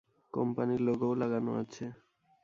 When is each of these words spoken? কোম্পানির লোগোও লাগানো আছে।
কোম্পানির 0.33 0.81
লোগোও 0.81 1.13
লাগানো 1.15 1.51
আছে। 1.61 1.85